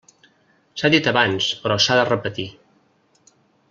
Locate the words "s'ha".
0.81-0.91, 1.87-2.01